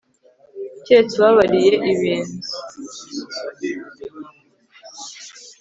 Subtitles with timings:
[0.85, 2.35] keretse ubabariye ibintu